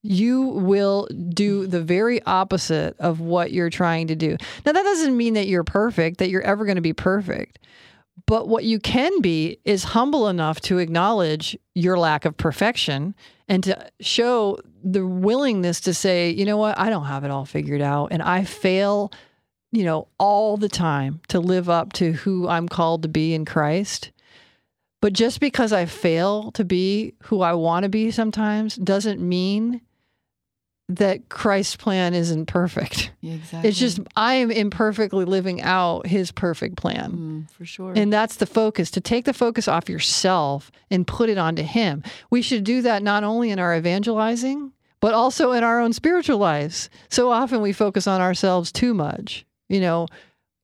[0.02, 4.37] You will do the very opposite of what you're trying to do.
[4.64, 7.59] Now, that doesn't mean that you're perfect, that you're ever going to be perfect.
[8.26, 13.14] But what you can be is humble enough to acknowledge your lack of perfection
[13.48, 17.44] and to show the willingness to say, you know what, I don't have it all
[17.44, 19.12] figured out and I fail,
[19.72, 23.44] you know, all the time to live up to who I'm called to be in
[23.44, 24.11] Christ.
[25.00, 29.80] But just because I fail to be who I want to be sometimes doesn't mean
[30.90, 33.12] that Christ's plan isn't perfect.
[33.20, 33.68] Yeah, exactly.
[33.68, 37.12] It's just I am imperfectly living out his perfect plan.
[37.12, 37.92] Mm, for sure.
[37.94, 42.02] And that's the focus to take the focus off yourself and put it onto Him.
[42.30, 46.38] We should do that not only in our evangelizing, but also in our own spiritual
[46.38, 46.90] lives.
[47.09, 49.46] So often we focus on ourselves too much.
[49.70, 50.09] You know,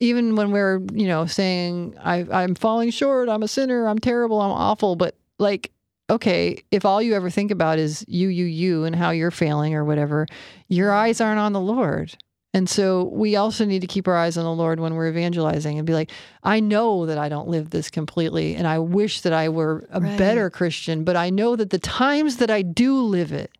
[0.00, 4.40] even when we're, you know, saying, I, I'm falling short, I'm a sinner, I'm terrible,
[4.40, 4.96] I'm awful.
[4.96, 5.70] But like,
[6.10, 9.74] okay, if all you ever think about is you, you, you, and how you're failing
[9.74, 10.26] or whatever,
[10.68, 10.98] your mm-hmm.
[10.98, 12.14] eyes aren't on the Lord.
[12.52, 15.78] And so we also need to keep our eyes on the Lord when we're evangelizing
[15.78, 16.10] and be like,
[16.42, 20.00] I know that I don't live this completely, and I wish that I were a
[20.00, 20.16] Right.
[20.16, 23.50] better Christian, but I know that the times that I do live it,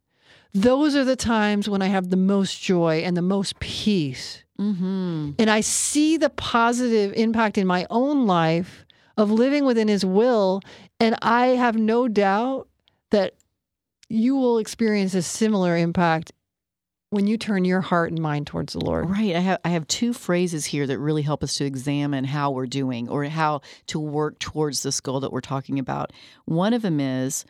[0.54, 4.42] those are the times when I have the most joy and the most peace.
[4.58, 5.32] Mm-hmm.
[5.38, 8.84] And I see the positive impact in my own life
[9.16, 10.60] of living within His will.
[11.00, 12.68] And I have no doubt
[13.10, 13.34] that
[14.08, 16.32] you will experience a similar impact
[17.10, 19.08] when you turn your heart and mind towards the Lord.
[19.08, 19.34] Right.
[19.34, 22.66] I have I have two phrases here that really help us to examine how we're
[22.66, 26.12] doing or how to work towards this goal that we're talking about.
[26.44, 27.44] One of them is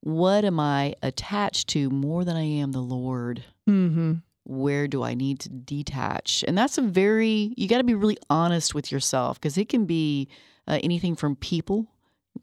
[0.00, 3.44] what am I attached to more than I am the Lord?
[3.68, 4.14] Mm-hmm.
[4.44, 6.44] Where do I need to detach?
[6.46, 9.84] And that's a very you got to be really honest with yourself because it can
[9.86, 10.28] be
[10.66, 11.86] uh, anything from people.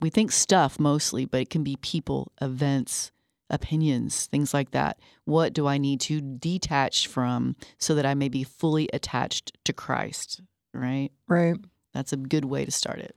[0.02, 3.12] We think stuff mostly, but it can be people, events,
[3.50, 5.00] opinions, things like that.
[5.26, 9.74] What do I need to detach from so that I may be fully attached to
[9.74, 10.42] Christ?
[10.74, 11.10] Right?
[11.28, 11.56] Right.
[11.94, 13.16] That's a good way to start it.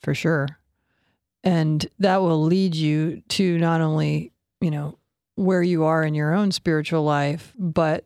[0.00, 0.46] for sure.
[1.42, 4.98] And that will lead you to not only, you know,
[5.36, 8.04] where you are in your own spiritual life, but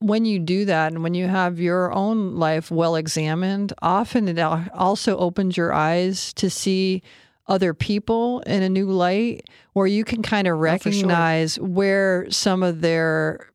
[0.00, 4.38] when you do that and when you have your own life well examined, often it
[4.38, 7.02] also opens your eyes to see
[7.46, 10.62] other people in a new light where you can kind of oh, sure.
[10.62, 13.52] recognize where some of their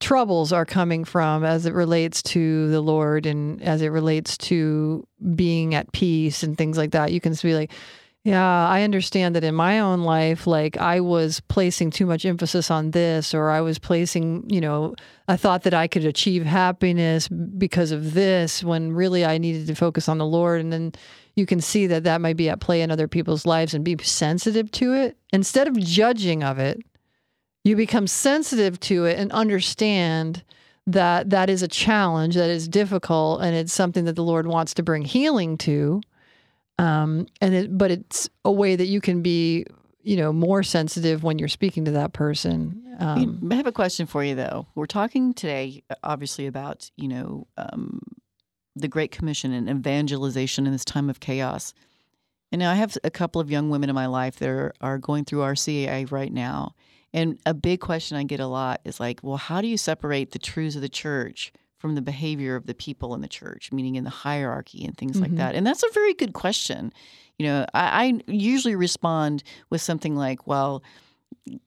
[0.00, 5.06] troubles are coming from as it relates to the Lord and as it relates to
[5.34, 7.10] being at peace and things like that.
[7.10, 7.72] You can be like,
[8.24, 12.70] Yeah, I understand that in my own life, like I was placing too much emphasis
[12.70, 14.94] on this, or I was placing, you know,
[15.28, 19.74] I thought that I could achieve happiness because of this when really I needed to
[19.74, 20.62] focus on the Lord.
[20.62, 20.92] And then
[21.36, 23.98] you can see that that might be at play in other people's lives and be
[24.02, 25.18] sensitive to it.
[25.34, 26.80] Instead of judging of it,
[27.62, 30.42] you become sensitive to it and understand
[30.86, 34.72] that that is a challenge, that is difficult, and it's something that the Lord wants
[34.74, 36.00] to bring healing to
[36.78, 39.66] um, and it, but it's a way that you can be,
[40.02, 42.82] you know, more sensitive when you're speaking to that person.
[42.98, 44.66] Um, I have a question for you, though.
[44.74, 48.00] We're talking today, obviously, about you know um,
[48.76, 51.74] the Great Commission and evangelization in this time of chaos.
[52.52, 55.24] And I have a couple of young women in my life that are, are going
[55.24, 56.74] through RCIA right now.
[57.12, 60.30] And a big question I get a lot is like, well, how do you separate
[60.30, 61.52] the truths of the church
[61.84, 65.16] from the behavior of the people in the church, meaning in the hierarchy and things
[65.16, 65.24] mm-hmm.
[65.24, 65.54] like that?
[65.54, 66.94] And that's a very good question.
[67.38, 70.82] You know, I, I usually respond with something like, well,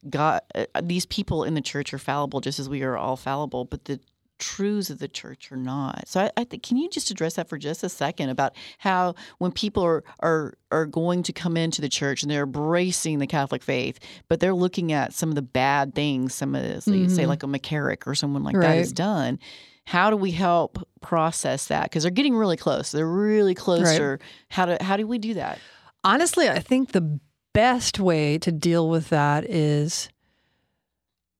[0.10, 3.64] God, uh, these people in the church are fallible just as we are all fallible,
[3.64, 4.00] but the
[4.40, 6.08] truths of the church are not.
[6.08, 9.14] So I, I think can you just address that for just a second about how
[9.38, 13.28] when people are are are going to come into the church and they're embracing the
[13.28, 14.00] Catholic faith,
[14.30, 17.08] but they're looking at some of the bad things, some of this, mm-hmm.
[17.08, 18.68] say like a McCarrick or someone like right.
[18.70, 19.38] that has done
[19.88, 21.84] how do we help process that?
[21.84, 22.92] Because they're getting really close.
[22.92, 24.12] They're really closer.
[24.12, 24.22] Right.
[24.50, 25.60] how do how do we do that?
[26.04, 27.20] Honestly i think the
[27.54, 30.10] best way to deal with that is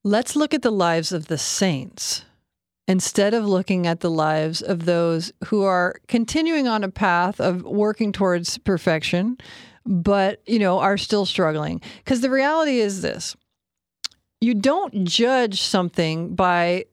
[0.04, 2.26] let's look at the lives of the saints
[2.88, 7.62] instead of looking at the lives of those who are continuing on a path of
[7.64, 9.38] working towards perfection
[9.88, 11.82] but you know are still struggling.
[11.98, 13.36] Because the reality is this.
[14.40, 16.86] You don't judge something by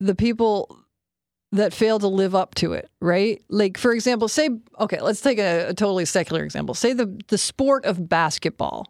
[0.00, 0.78] the people
[1.56, 3.42] that fail to live up to it, right?
[3.48, 4.48] Like, for example, say,
[4.80, 6.74] okay, let's take a, a, totally secular example.
[6.74, 8.86] Say the, the sport of basketball.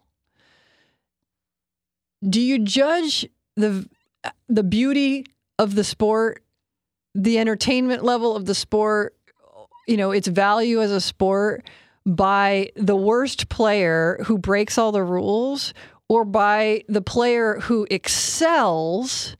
[2.27, 3.87] Do you judge the
[4.49, 5.25] the beauty
[5.59, 6.43] of the sport,
[7.15, 9.15] the entertainment level of the sport,
[9.87, 11.67] you know, its value as a sport
[12.05, 15.73] by the worst player who breaks all the rules
[16.09, 19.35] or by the player who excels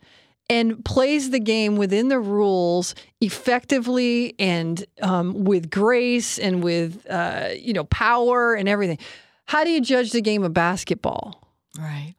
[0.50, 7.50] and plays the game within the rules effectively and um, with grace and with uh,
[7.58, 8.98] you know power and everything.
[9.46, 11.54] How do you judge the game of basketball?
[11.78, 12.16] Right.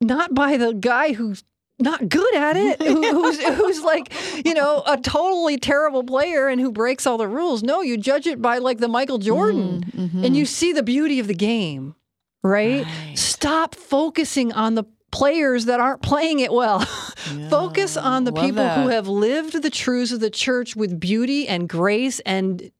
[0.00, 1.44] Not by the guy who's
[1.78, 4.12] not good at it, who's who's like
[4.44, 7.62] you know a totally terrible player and who breaks all the rules.
[7.62, 10.24] No, you judge it by like the Michael Jordan, mm-hmm.
[10.24, 11.94] and you see the beauty of the game.
[12.42, 12.84] Right?
[12.84, 13.18] right?
[13.18, 16.86] Stop focusing on the players that aren't playing it well.
[17.34, 18.82] Yeah, Focus on the people that.
[18.82, 22.70] who have lived the truths of the church with beauty and grace and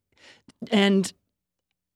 [0.70, 1.10] and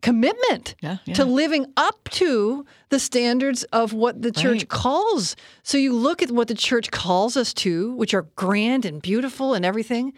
[0.01, 1.12] commitment yeah, yeah.
[1.12, 4.68] to living up to the standards of what the church right.
[4.70, 5.37] calls.
[5.62, 9.53] So you look at what the church calls us to, which are grand and beautiful
[9.53, 10.14] and everything,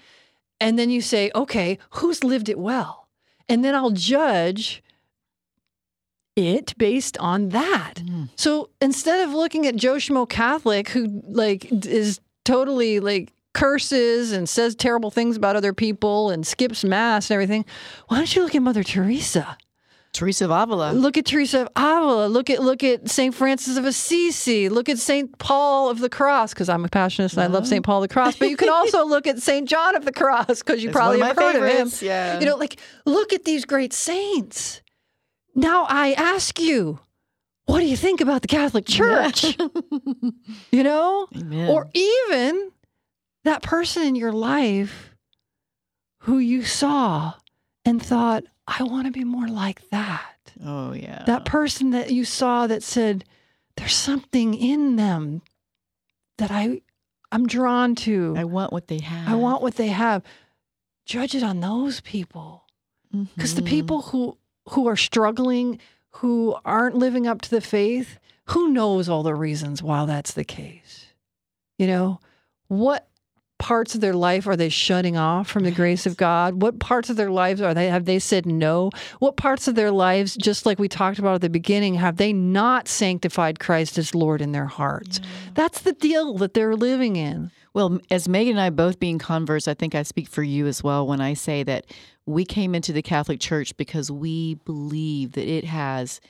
[0.60, 3.08] and then you say, okay, who's lived it well?
[3.48, 4.84] And then I'll judge
[6.48, 7.94] it based on that.
[7.96, 8.28] Mm.
[8.36, 14.48] So instead of looking at Joe Schmo Catholic, who like is totally like curses and
[14.48, 17.64] says terrible things about other people and skips mass and everything,
[18.08, 19.56] why don't you look at Mother Teresa?
[20.12, 20.92] Teresa of Avila.
[20.92, 22.26] Look at Teresa of Avila.
[22.26, 24.68] Look at look at Saint Francis of Assisi.
[24.68, 27.84] Look at Saint Paul of the Cross because I'm a passionist and I love Saint
[27.84, 28.36] Paul of the Cross.
[28.36, 31.20] But you can also look at Saint John of the Cross because you it's probably
[31.20, 31.94] have heard favorites.
[31.94, 32.06] of him.
[32.08, 32.40] Yeah.
[32.40, 34.82] You know, like look at these great saints.
[35.54, 37.00] Now I ask you,
[37.66, 39.44] what do you think about the Catholic Church?
[39.44, 39.68] Yeah.
[40.72, 41.28] you know?
[41.36, 41.68] Amen.
[41.68, 42.72] Or even
[43.44, 45.14] that person in your life
[46.20, 47.34] who you saw
[47.84, 50.52] and thought, I want to be more like that.
[50.64, 51.24] Oh, yeah.
[51.26, 53.24] That person that you saw that said,
[53.76, 55.42] there's something in them
[56.38, 56.82] that I
[57.32, 58.34] I'm drawn to.
[58.36, 59.28] I want what they have.
[59.28, 60.22] I want what they have.
[61.06, 62.64] Judge it on those people.
[63.12, 63.64] Because mm-hmm.
[63.64, 64.36] the people who
[64.70, 65.78] who are struggling,
[66.10, 70.44] who aren't living up to the faith, who knows all the reasons why that's the
[70.44, 71.06] case?
[71.78, 72.20] You know,
[72.68, 73.08] what
[73.58, 76.62] parts of their life are they shutting off from the grace of God?
[76.62, 78.90] What parts of their lives are they have they said no?
[79.18, 82.32] What parts of their lives, just like we talked about at the beginning, have they
[82.32, 85.20] not sanctified Christ as Lord in their hearts?
[85.22, 85.28] Yeah.
[85.54, 87.50] That's the deal that they're living in.
[87.72, 90.82] Well, as Megan and I both being converts, I think I speak for you as
[90.82, 91.86] well when I say that
[92.26, 96.20] we came into the Catholic Church because we believe that it has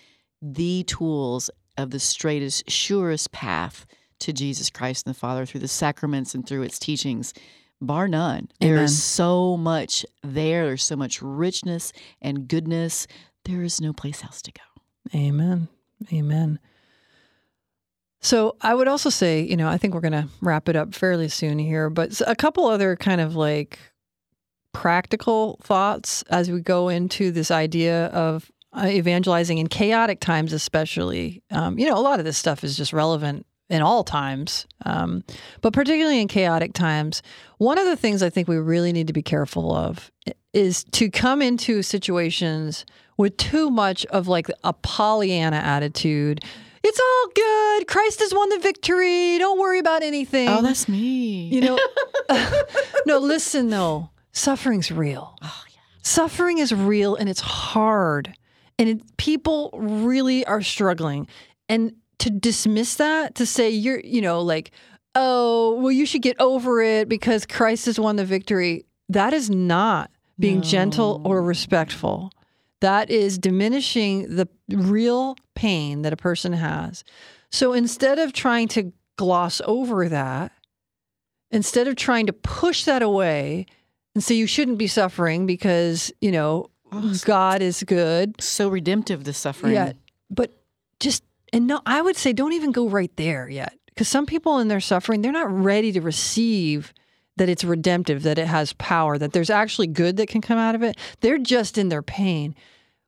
[0.43, 3.86] the tools of the straightest, surest path
[4.20, 7.32] to Jesus Christ and the Father through the sacraments and through its teachings,
[7.80, 8.49] bar none.
[8.61, 10.66] There's so much there.
[10.66, 13.07] There's so much richness and goodness
[13.45, 15.18] there is no place else to go.
[15.18, 15.68] Amen.
[16.12, 16.59] Amen.
[18.21, 20.95] So I would also say, you know, I think we're going to wrap it up
[20.95, 23.79] fairly soon here, but a couple other kind of like
[24.73, 31.43] practical thoughts as we go into this idea of uh, evangelizing in chaotic times, especially.
[31.51, 35.25] Um, you know, a lot of this stuff is just relevant in all times, um,
[35.61, 37.23] but particularly in chaotic times.
[37.59, 40.11] One of the things I think we really need to be careful of
[40.53, 42.85] is to come into situations
[43.16, 46.45] with too much of like a Pollyanna attitude.
[46.83, 47.87] It's all good.
[47.89, 49.39] Christ has won the victory.
[49.39, 50.49] Don't worry about anything.
[50.49, 51.49] Oh, that's me.
[51.49, 51.78] You know,
[53.07, 55.37] no, listen though, suffering's real.
[55.43, 55.81] Oh, yeah.
[56.03, 58.35] Suffering is real and it's hard.
[58.78, 61.26] And it, people really are struggling.
[61.68, 64.70] And to dismiss that, to say you're, you know, like,
[65.14, 69.51] oh, well, you should get over it because Christ has won the victory, that is
[69.51, 70.62] not being No.
[70.62, 72.33] gentle or respectful.
[72.81, 77.05] That is diminishing the real pain that a person has.
[77.51, 80.53] So instead of trying to gloss over that,
[81.51, 83.66] instead of trying to push that away
[84.14, 88.41] and say you shouldn't be suffering because, you know, Oh, God is good.
[88.43, 89.74] so redemptive, the suffering.
[89.74, 89.93] Yeah.
[90.28, 90.61] But
[90.99, 91.22] just,
[91.53, 93.74] and no, I would say don't even go right there yet.
[93.87, 96.93] Because some people in their suffering, they're not ready to receive
[97.41, 100.74] that it's redemptive, that it has power, that there's actually good that can come out
[100.74, 100.95] of it.
[101.20, 102.55] They're just in their pain.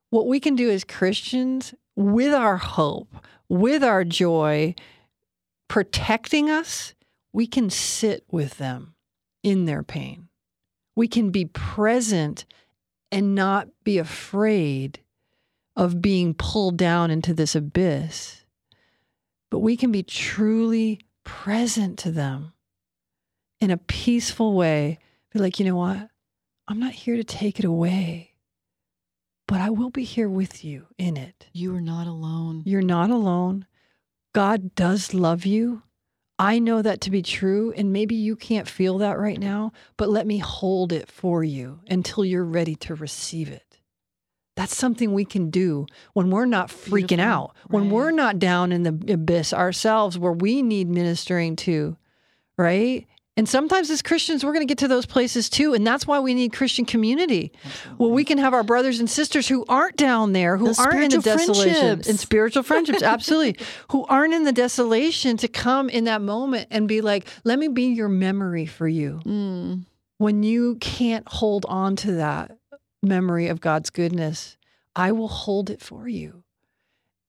[0.09, 3.15] What we can do as Christians, with our hope,
[3.51, 4.75] with our joy,
[5.69, 6.95] protecting us,
[7.35, 8.95] we can sit with them
[9.43, 10.29] in their pain.
[10.97, 12.47] We can be present
[13.11, 15.01] and not be afraid
[15.77, 18.47] of being pulled down into this abyss,
[19.51, 22.52] but we can be truly present to them
[23.63, 24.99] in a peaceful way.
[25.33, 26.09] Be like, you know what?
[26.69, 28.35] I'm not here to take it away,
[29.47, 31.47] but I will be here with you in it.
[31.53, 32.63] You are not alone.
[32.65, 33.67] You're not alone.
[34.35, 35.83] God does love you.
[36.39, 40.09] I know that to be true, and maybe you can't feel that right now, but
[40.09, 43.79] let me hold it for you until you're ready to receive it.
[44.57, 47.25] That's something we can do when we're not freaking Beautiful.
[47.25, 47.93] out, when Right.
[47.93, 51.97] we're not down in the abyss ourselves where we need ministering to,
[52.57, 53.07] right?
[53.37, 55.73] And sometimes as Christians, we're going to get to those places too.
[55.73, 57.51] And that's why we need Christian community.
[57.97, 61.05] Well, we can have our brothers and sisters who aren't down there, who The aren't
[61.05, 66.05] in the desolation, and spiritual friendships, absolutely, who aren't in the desolation to come in
[66.05, 69.23] that moment and be like, let me be your memory for you.
[69.25, 69.87] Mm.
[70.19, 72.59] When you can't hold on to that
[73.03, 74.59] memory of God's goodness,
[74.95, 76.45] I will hold it for you.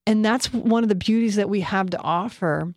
[0.06, 2.74] And that's one of the beauties that we have to offer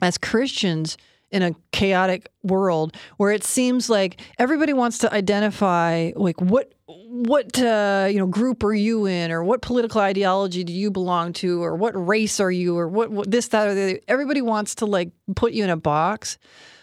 [0.00, 0.96] as Christians
[1.30, 7.58] in a chaotic world where it seems like everybody wants to identify like what what
[7.60, 11.62] uh, you know group are you in or what political ideology do you belong to
[11.62, 14.00] or what race are you or what, what this that or the other.
[14.08, 16.38] everybody wants to like put you in a box.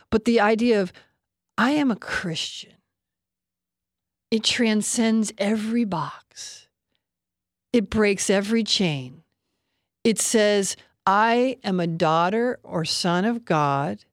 [0.10, 0.92] But the idea of
[1.58, 2.74] I am a Christian
[4.34, 6.68] it transcends every box.
[7.72, 9.22] It breaks every chain.
[10.04, 10.76] It says
[11.06, 14.06] I am a daughter or son of God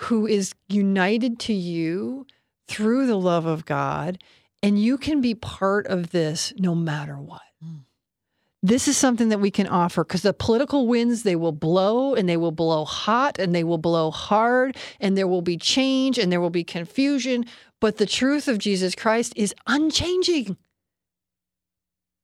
[0.00, 2.26] who is united to you
[2.66, 4.22] through the love of God,
[4.62, 7.42] and you can be part of this no matter what.
[7.62, 7.80] Mm.
[8.62, 12.28] This is something that we can offer because the political winds, they will blow and
[12.28, 16.30] they will blow hot and they will blow hard and there will be change and
[16.30, 17.44] there will be confusion.
[17.80, 20.56] But the truth of Jesus Christ is unchanging.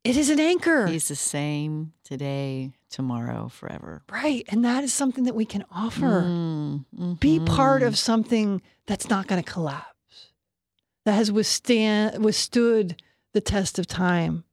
[0.05, 0.87] It is an anchor.
[0.87, 4.03] He's the same today, tomorrow, forever.
[4.11, 4.47] right.
[4.49, 6.23] And that is something that we can offer.
[6.23, 7.89] Mm, be part mhm.
[7.89, 10.33] of something that's not going to collapse,
[11.05, 13.03] that has withstand, withstood
[13.35, 14.45] the test of time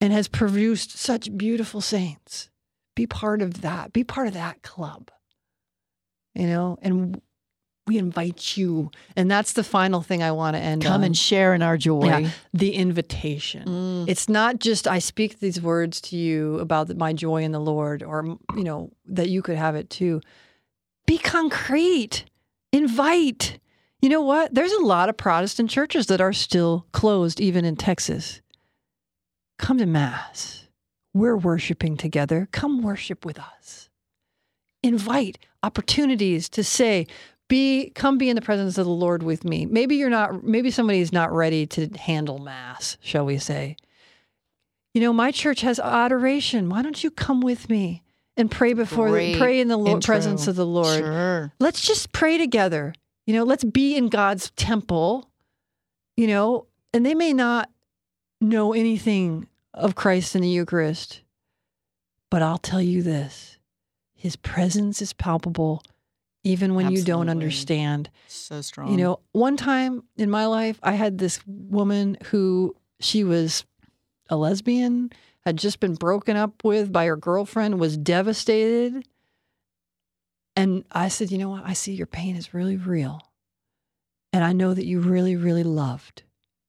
[0.00, 2.48] and has produced such beautiful saints.
[2.96, 3.92] Be part of that.
[3.92, 5.10] Be part of that club.
[6.34, 7.20] You know, and
[7.86, 8.90] we invite you.
[9.16, 10.88] And that's the final thing I want to end with.
[10.88, 11.04] Come on.
[11.04, 12.06] and share in our joy.
[12.06, 12.30] Yeah.
[12.52, 13.68] the invitation.
[13.68, 14.08] Mm.
[14.08, 18.02] It's not just I speak these words to you about my joy in the Lord,
[18.02, 20.20] or you know that you could have it too.
[21.06, 22.24] Be concrete.
[22.72, 23.58] Invite.
[24.00, 24.54] You know what?
[24.54, 28.40] There's a lot of Protestant churches that are still closed, even in Texas.
[29.58, 30.68] Come to Mass.
[31.12, 32.48] We're worshiping together.
[32.50, 33.88] Come worship with us.
[34.82, 37.06] Invite opportunities to say,
[37.48, 39.66] be come be in the presence of the Lord with me.
[39.66, 43.76] Maybe you're not maybe somebody's not ready to handle mass, shall we say.
[44.94, 46.68] You know, my church has adoration.
[46.68, 48.02] Why don't you come with me
[48.36, 50.98] and pray before Great pray in the Lord, presence of the Lord?
[50.98, 51.52] Sure.
[51.58, 52.94] Let's just pray together.
[53.26, 55.28] You know, let's be in God's temple.
[56.16, 57.70] You know, and they may not
[58.40, 61.22] know anything of Christ in the Eucharist.
[62.30, 63.58] But I'll tell you this
[64.14, 65.82] his presence is palpable
[66.44, 68.10] even when you don't understand.
[68.28, 68.90] So strong.
[68.90, 73.64] You know, one time in my life, I had this woman who she was
[74.28, 79.06] a lesbian, had just been broken up with by her girlfriend, was devastated.
[80.54, 81.64] And I said, You know what?
[81.64, 83.20] I see your pain is really real.
[84.32, 86.22] And I know that you really, really loved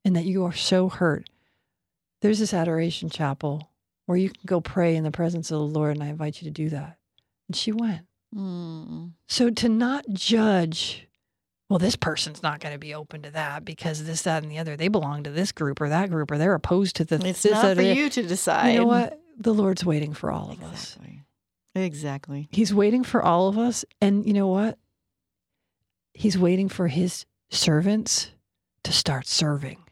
[0.04, 1.30] and that you are so hurt.
[2.22, 3.72] There's this adoration chapel
[4.06, 6.46] where you can go pray in the presence of the Lord, and I invite you
[6.46, 6.98] to do that.
[7.48, 8.06] And she went.
[8.36, 9.14] Mm.
[9.28, 11.08] So to not judge,
[11.70, 14.60] well, this person's not going to be open to that because this, that, and the
[14.60, 17.44] other, they belong to this group or that group or they're opposed to the It's
[17.44, 18.72] this, not for or you to decide.
[18.72, 19.20] You know what?
[19.38, 20.96] The Lord's waiting for all of us.
[20.96, 21.22] Exactly.
[21.76, 22.48] Exactly.
[22.52, 23.84] He's waiting for all of us.
[24.02, 24.78] And you know what?
[26.14, 28.32] He's waiting for his servants
[28.84, 29.84] to start serving,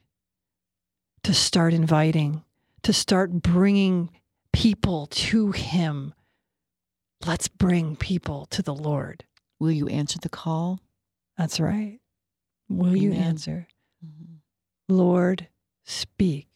[1.24, 2.44] to start inviting,
[2.84, 4.10] to start bringing
[4.54, 6.14] people to him.
[7.26, 9.24] Let's bring people to the Lord.
[9.60, 10.80] Will you answer the call?
[11.38, 12.00] That's right.
[12.70, 13.24] Will you Amen.
[13.24, 13.68] answer?
[14.06, 14.40] Mhm.
[14.90, 15.48] Lord,
[15.86, 16.48] speak.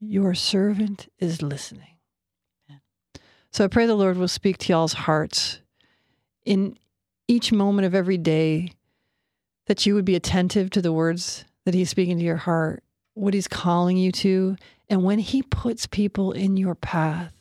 [0.00, 1.98] Your servant is listening.
[2.68, 2.80] Amen.
[3.50, 5.60] So I pray the Lord will speak to y'all's hearts
[6.44, 6.78] in
[7.28, 8.72] each moment of every day,
[9.66, 12.82] that you would be attentive to the words that He's speaking to your heart,
[13.14, 14.56] what He's calling you to.
[14.88, 17.32] And when He puts people in your path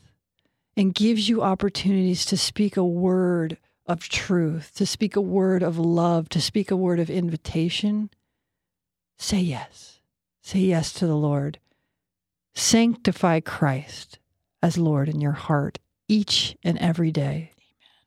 [0.78, 5.78] and gives you opportunities to speak a word of truth, to speak a word of
[5.78, 8.10] love, to speak a word of invitation,
[9.18, 10.00] say yes.
[10.42, 11.60] Say yes to the Lord.
[12.56, 14.20] Sanctify Christ
[14.62, 17.54] as Lord in your heart each and every day.
[17.54, 18.02] Amen.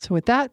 [0.00, 0.52] So, with that,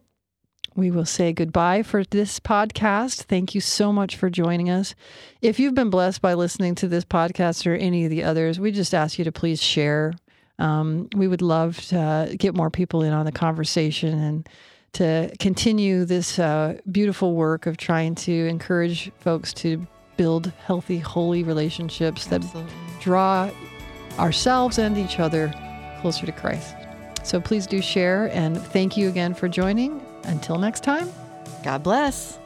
[0.74, 3.22] we will say goodbye for this podcast.
[3.22, 4.94] Thank you so much for joining us.
[5.40, 8.72] If you've been blessed by listening to this podcast or any of the others, we
[8.72, 10.14] just ask you to please share.
[10.58, 14.48] Um, we would love to get more people in on the conversation and
[14.94, 19.86] to continue this uh, beautiful work of trying to encourage folks to
[20.16, 22.72] build healthy, holy relationships that Absolutely.
[23.00, 23.50] draw
[24.18, 25.52] ourselves and each other
[26.00, 26.76] closer to Christ.
[27.24, 30.00] So please do share and thank you again for joining.
[30.24, 31.10] Until next time.
[31.62, 32.38] God bless.